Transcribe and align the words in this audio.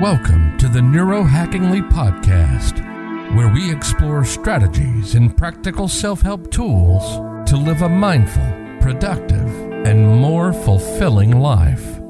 Welcome 0.00 0.58
to 0.58 0.68
the 0.68 0.80
Neurohackingly 0.80 1.88
Podcast, 1.88 2.80
where 3.36 3.46
we 3.46 3.70
explore 3.70 4.24
strategies 4.24 5.14
and 5.14 5.36
practical 5.36 5.86
self 5.86 6.20
help 6.20 6.50
tools 6.50 7.04
to 7.48 7.56
live 7.56 7.80
a 7.80 7.88
mindful, 7.88 8.42
productive, 8.80 9.46
and 9.86 10.20
more 10.20 10.52
fulfilling 10.52 11.38
life. 11.38 12.03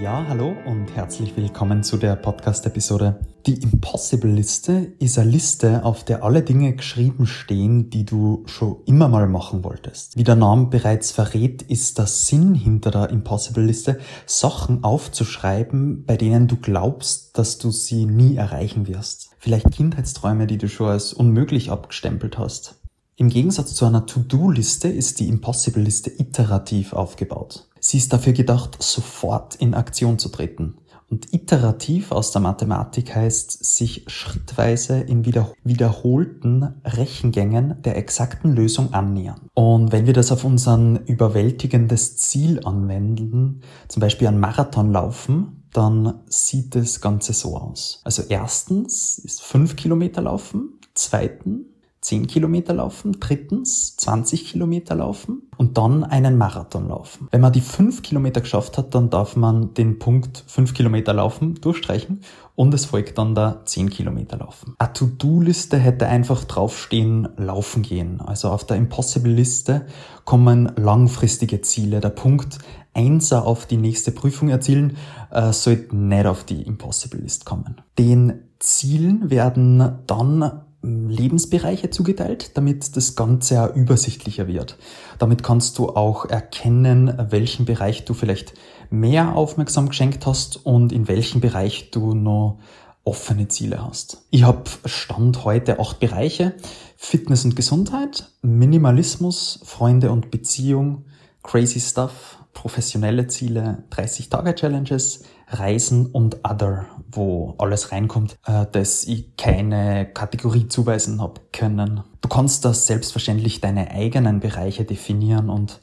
Ja, 0.00 0.24
hallo 0.26 0.54
und 0.64 0.96
herzlich 0.96 1.36
willkommen 1.36 1.82
zu 1.82 1.98
der 1.98 2.16
Podcast-Episode. 2.16 3.20
Die 3.44 3.60
Impossible-Liste 3.60 4.94
ist 4.98 5.18
eine 5.18 5.30
Liste, 5.30 5.84
auf 5.84 6.04
der 6.04 6.24
alle 6.24 6.40
Dinge 6.40 6.74
geschrieben 6.74 7.26
stehen, 7.26 7.90
die 7.90 8.06
du 8.06 8.42
schon 8.46 8.78
immer 8.86 9.08
mal 9.08 9.28
machen 9.28 9.62
wolltest. 9.62 10.16
Wie 10.16 10.24
der 10.24 10.36
Name 10.36 10.68
bereits 10.68 11.10
verrät, 11.10 11.60
ist 11.60 11.98
der 11.98 12.06
Sinn 12.06 12.54
hinter 12.54 12.90
der 12.90 13.10
Impossible-Liste, 13.10 13.98
Sachen 14.24 14.84
aufzuschreiben, 14.84 16.06
bei 16.06 16.16
denen 16.16 16.48
du 16.48 16.56
glaubst, 16.56 17.36
dass 17.36 17.58
du 17.58 17.70
sie 17.70 18.06
nie 18.06 18.36
erreichen 18.36 18.88
wirst. 18.88 19.32
Vielleicht 19.38 19.70
Kindheitsträume, 19.70 20.46
die 20.46 20.56
du 20.56 20.70
schon 20.70 20.88
als 20.88 21.12
unmöglich 21.12 21.70
abgestempelt 21.70 22.38
hast. 22.38 22.76
Im 23.16 23.28
Gegensatz 23.28 23.74
zu 23.74 23.84
einer 23.84 24.06
To-Do-Liste 24.06 24.88
ist 24.88 25.20
die 25.20 25.28
Impossible-Liste 25.28 26.10
iterativ 26.18 26.94
aufgebaut. 26.94 27.69
Sie 27.80 27.96
ist 27.96 28.12
dafür 28.12 28.32
gedacht, 28.32 28.76
sofort 28.82 29.56
in 29.56 29.74
Aktion 29.74 30.18
zu 30.18 30.28
treten. 30.28 30.76
Und 31.10 31.34
iterativ 31.34 32.12
aus 32.12 32.30
der 32.30 32.40
Mathematik 32.40 33.16
heißt, 33.16 33.64
sich 33.64 34.04
schrittweise 34.06 35.00
in 35.00 35.24
wiederholten 35.26 36.74
Rechengängen 36.84 37.82
der 37.82 37.96
exakten 37.96 38.54
Lösung 38.54 38.94
annähern. 38.94 39.40
Und 39.54 39.90
wenn 39.90 40.06
wir 40.06 40.12
das 40.12 40.30
auf 40.30 40.44
unseren 40.44 41.04
überwältigendes 41.06 42.16
Ziel 42.16 42.64
anwenden, 42.64 43.62
zum 43.88 44.00
Beispiel 44.00 44.28
einen 44.28 44.38
Marathon 44.38 44.92
laufen, 44.92 45.64
dann 45.72 46.20
sieht 46.26 46.76
das 46.76 47.00
Ganze 47.00 47.32
so 47.32 47.56
aus. 47.56 48.02
Also 48.04 48.22
erstens 48.28 49.18
ist 49.18 49.42
fünf 49.42 49.74
Kilometer 49.74 50.22
laufen, 50.22 50.78
zweitens 50.94 51.62
10 52.00 52.26
Kilometer 52.26 52.72
laufen, 52.74 53.16
drittens 53.20 53.96
20 53.98 54.46
Kilometer 54.46 54.94
laufen 54.94 55.42
und 55.58 55.76
dann 55.76 56.02
einen 56.02 56.38
Marathon 56.38 56.88
laufen. 56.88 57.28
Wenn 57.30 57.42
man 57.42 57.52
die 57.52 57.60
5 57.60 58.02
Kilometer 58.02 58.40
geschafft 58.40 58.78
hat, 58.78 58.94
dann 58.94 59.10
darf 59.10 59.36
man 59.36 59.74
den 59.74 59.98
Punkt 59.98 60.44
5 60.46 60.72
Kilometer 60.72 61.12
laufen 61.12 61.56
durchstreichen 61.60 62.22
und 62.54 62.72
es 62.72 62.86
folgt 62.86 63.18
dann 63.18 63.34
der 63.34 63.60
10 63.66 63.90
Kilometer 63.90 64.38
laufen. 64.38 64.74
Eine 64.78 64.92
To-Do-Liste 64.94 65.76
hätte 65.76 66.06
einfach 66.06 66.44
draufstehen, 66.44 67.28
laufen 67.36 67.82
gehen. 67.82 68.22
Also 68.22 68.48
auf 68.48 68.64
der 68.64 68.78
Impossible-Liste 68.78 69.86
kommen 70.24 70.72
langfristige 70.76 71.60
Ziele. 71.60 72.00
Der 72.00 72.10
Punkt 72.10 72.58
Einser 72.92 73.46
auf 73.46 73.66
die 73.66 73.76
nächste 73.76 74.10
Prüfung 74.10 74.48
erzielen, 74.48 74.96
äh, 75.30 75.52
sollte 75.52 75.94
nicht 75.94 76.26
auf 76.26 76.44
die 76.44 76.62
Impossible-List 76.62 77.44
kommen. 77.44 77.80
Den 77.98 78.42
Zielen 78.58 79.30
werden 79.30 80.00
dann 80.06 80.62
Lebensbereiche 80.82 81.90
zugeteilt, 81.90 82.56
damit 82.56 82.96
das 82.96 83.14
Ganze 83.14 83.72
übersichtlicher 83.74 84.46
wird. 84.46 84.76
Damit 85.18 85.42
kannst 85.42 85.78
du 85.78 85.90
auch 85.90 86.24
erkennen, 86.24 87.12
welchen 87.30 87.66
Bereich 87.66 88.04
du 88.04 88.14
vielleicht 88.14 88.54
mehr 88.88 89.36
aufmerksam 89.36 89.88
geschenkt 89.88 90.26
hast 90.26 90.64
und 90.64 90.92
in 90.92 91.06
welchem 91.06 91.40
Bereich 91.40 91.90
du 91.90 92.14
noch 92.14 92.58
offene 93.04 93.48
Ziele 93.48 93.84
hast. 93.84 94.22
Ich 94.30 94.42
habe 94.42 94.64
Stand 94.84 95.44
heute 95.44 95.78
acht 95.80 96.00
Bereiche. 96.00 96.54
Fitness 96.96 97.46
und 97.46 97.56
Gesundheit, 97.56 98.30
Minimalismus, 98.42 99.60
Freunde 99.64 100.10
und 100.10 100.30
Beziehung, 100.30 101.06
Crazy 101.42 101.80
Stuff, 101.80 102.38
professionelle 102.52 103.26
Ziele, 103.26 103.84
30-Tage-Challenges, 103.90 105.24
Reisen 105.50 106.06
und 106.06 106.38
Other, 106.44 106.86
wo 107.10 107.54
alles 107.58 107.92
reinkommt, 107.92 108.38
äh, 108.46 108.66
dass 108.70 109.04
ich 109.04 109.36
keine 109.36 110.06
Kategorie 110.06 110.68
zuweisen 110.68 111.20
habe 111.20 111.40
können. 111.52 112.02
Du 112.20 112.28
kannst 112.28 112.64
da 112.64 112.72
selbstverständlich 112.72 113.60
deine 113.60 113.90
eigenen 113.90 114.40
Bereiche 114.40 114.84
definieren 114.84 115.50
und 115.50 115.80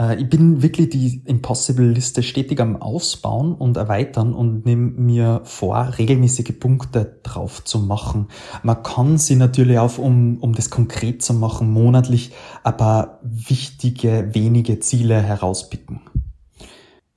äh, 0.00 0.20
ich 0.20 0.28
bin 0.28 0.62
wirklich 0.62 0.90
die 0.90 1.22
Impossible-Liste 1.26 2.22
stetig 2.22 2.60
am 2.60 2.80
Ausbauen 2.80 3.54
und 3.54 3.76
erweitern 3.76 4.32
und 4.32 4.64
nehme 4.64 4.90
mir 4.90 5.42
vor, 5.44 5.98
regelmäßige 5.98 6.58
Punkte 6.58 7.20
drauf 7.22 7.62
zu 7.64 7.78
machen. 7.78 8.28
Man 8.62 8.82
kann 8.82 9.18
sie 9.18 9.36
natürlich 9.36 9.78
auch, 9.78 9.98
um, 9.98 10.38
um 10.38 10.54
das 10.54 10.70
konkret 10.70 11.22
zu 11.22 11.34
machen, 11.34 11.70
monatlich 11.70 12.32
ein 12.64 12.76
paar 12.76 13.20
wichtige, 13.22 14.30
wenige 14.32 14.80
Ziele 14.80 15.20
herauspicken. 15.20 16.00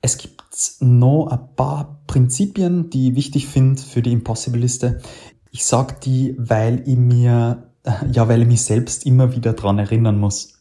Es 0.02 0.18
gibt 0.18 0.33
noch 0.80 1.28
ein 1.28 1.56
paar 1.56 2.00
Prinzipien, 2.06 2.90
die 2.90 3.10
ich 3.10 3.16
wichtig 3.16 3.46
finde 3.46 3.80
für 3.80 4.02
die 4.02 4.12
Impossible-Liste. 4.12 5.00
Ich 5.50 5.64
sag 5.64 6.00
die, 6.00 6.34
weil 6.38 6.82
ich 6.86 6.96
mir, 6.96 7.70
ja, 8.12 8.28
weil 8.28 8.42
ich 8.42 8.48
mich 8.48 8.62
selbst 8.62 9.06
immer 9.06 9.34
wieder 9.34 9.52
dran 9.52 9.78
erinnern 9.78 10.18
muss. 10.18 10.54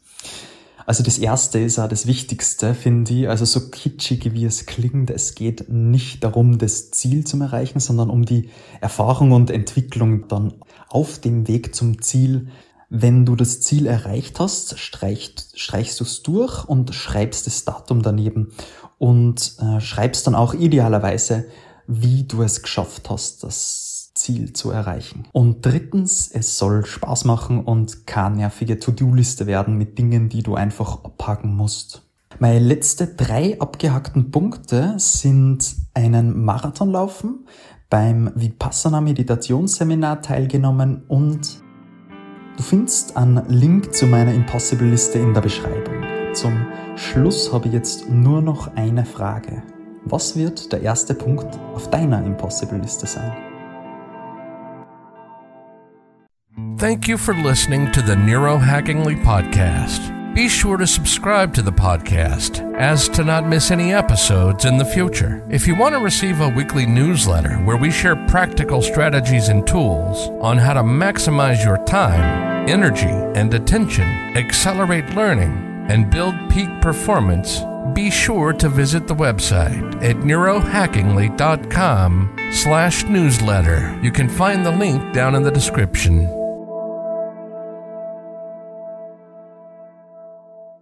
Also 0.85 1.03
das 1.03 1.17
erste 1.17 1.59
ist 1.59 1.79
auch 1.79 1.87
das 1.87 2.07
Wichtigste, 2.07 2.73
finde 2.73 3.13
ich. 3.13 3.29
Also 3.29 3.45
so 3.45 3.69
kitschig 3.69 4.33
wie 4.33 4.45
es 4.45 4.65
klingt, 4.65 5.09
es 5.09 5.35
geht 5.35 5.69
nicht 5.69 6.23
darum, 6.23 6.57
das 6.57 6.91
Ziel 6.91 7.25
zu 7.25 7.39
erreichen, 7.39 7.79
sondern 7.79 8.09
um 8.09 8.25
die 8.25 8.49
Erfahrung 8.81 9.31
und 9.31 9.49
Entwicklung 9.49 10.27
dann 10.27 10.55
auf 10.89 11.19
dem 11.19 11.47
Weg 11.47 11.73
zum 11.73 12.01
Ziel. 12.01 12.49
Wenn 12.95 13.25
du 13.25 13.35
das 13.35 13.59
Ziel 13.59 13.87
erreicht 13.87 14.39
hast, 14.39 14.77
streichst, 14.77 15.59
streichst 15.59 15.99
du 15.99 16.03
es 16.03 16.21
durch 16.21 16.63
und 16.63 16.93
schreibst 16.93 17.47
das 17.47 17.65
Datum 17.65 18.03
daneben 18.03 18.51
und 18.99 19.55
äh, 19.59 19.81
schreibst 19.81 20.27
dann 20.27 20.35
auch 20.35 20.53
idealerweise, 20.53 21.45
wie 21.87 22.25
du 22.25 22.43
es 22.43 22.61
geschafft 22.61 23.09
hast, 23.09 23.43
das 23.43 24.11
Ziel 24.13 24.53
zu 24.53 24.69
erreichen. 24.69 25.23
Und 25.31 25.65
drittens, 25.65 26.29
es 26.31 26.59
soll 26.59 26.85
Spaß 26.85 27.25
machen 27.25 27.65
und 27.65 28.05
keine 28.05 28.35
nervige 28.35 28.77
To-Do-Liste 28.77 29.47
werden 29.47 29.75
mit 29.75 29.97
Dingen, 29.97 30.29
die 30.29 30.43
du 30.43 30.53
einfach 30.53 31.03
abhaken 31.03 31.51
musst. 31.55 32.03
Meine 32.37 32.59
letzte 32.59 33.07
drei 33.07 33.59
abgehackten 33.59 34.29
Punkte 34.29 34.93
sind 34.97 35.65
einen 35.95 36.45
Marathon 36.45 36.91
laufen, 36.91 37.47
beim 37.89 38.31
Vipassana 38.35 39.01
Meditationsseminar 39.01 40.21
teilgenommen 40.21 41.05
und 41.07 41.63
du 42.57 42.63
findest 42.63 43.17
einen 43.17 43.43
Link 43.47 43.93
zu 43.93 44.07
meiner 44.07 44.33
Impossible 44.33 44.87
Liste 44.87 45.19
in 45.19 45.33
der 45.33 45.41
Beschreibung. 45.41 46.03
Zum 46.33 46.65
Schluss 46.95 47.51
habe 47.53 47.67
ich 47.67 47.73
jetzt 47.73 48.09
nur 48.09 48.41
noch 48.41 48.75
eine 48.75 49.05
Frage. 49.05 49.63
Was 50.05 50.35
wird 50.35 50.71
der 50.71 50.81
erste 50.81 51.13
Punkt 51.13 51.47
auf 51.73 51.89
deiner 51.89 52.23
Impossible-Liste 52.25 53.07
sein? 53.07 53.31
Thank 56.77 57.07
you 57.07 57.17
for 57.17 57.33
listening 57.33 57.91
to 57.93 58.01
the 58.01 58.15
Neurohackingly 58.15 59.15
podcast. 59.23 60.01
Be 60.33 60.49
sure 60.49 60.77
to 60.77 60.87
subscribe 60.87 61.53
to 61.53 61.61
the 61.61 61.71
podcast 61.71 62.59
as 62.79 63.07
to 63.09 63.23
not 63.23 63.47
miss 63.47 63.69
any 63.69 63.93
episodes 63.93 64.65
in 64.65 64.77
the 64.77 64.85
future. 64.85 65.45
If 65.51 65.67
you 65.67 65.75
want 65.75 65.93
to 65.93 66.03
receive 66.03 66.41
a 66.41 66.49
weekly 66.49 66.87
newsletter 66.87 67.57
where 67.57 67.77
we 67.77 67.91
share 67.91 68.15
practical 68.27 68.81
strategies 68.81 69.49
and 69.49 69.67
tools 69.67 70.29
on 70.41 70.57
how 70.57 70.73
to 70.73 70.81
maximize 70.81 71.63
your 71.63 71.77
time, 71.85 72.67
energy, 72.67 73.05
and 73.05 73.53
attention, 73.53 74.05
accelerate 74.35 75.13
learning, 75.13 75.85
and 75.89 76.09
build 76.09 76.33
peak 76.49 76.69
performance, 76.81 77.61
be 77.93 78.09
sure 78.09 78.53
to 78.53 78.69
visit 78.69 79.07
the 79.07 79.15
website 79.15 80.03
at 80.03 80.15
neurohackingly.com 80.15 82.35
slash 82.51 83.03
newsletter. 83.03 83.99
You 84.01 84.11
can 84.11 84.29
find 84.29 84.65
the 84.65 84.71
link 84.71 85.13
down 85.13 85.35
in 85.35 85.43
the 85.43 85.51
description. 85.51 86.42